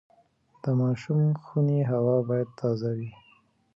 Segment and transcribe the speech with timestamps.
[0.63, 3.11] د ماشوم خونې هوا باید تازه وي۔